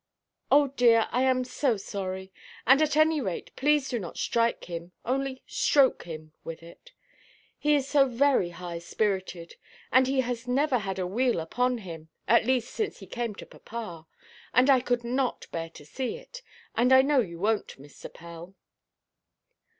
[0.49, 2.33] "Oh dear, I am so sorry.
[2.65, 6.91] At any rate please not to strike him, only stroke him with it.
[7.59, 9.57] He is so very high–spirited.
[9.91, 13.45] And he has never had a weal upon him, at least since he came to
[13.45, 14.07] papa.
[14.55, 16.41] And I could not bear to see it.
[16.75, 18.11] And I know you wonʼt, Mr.
[18.11, 18.55] Pell."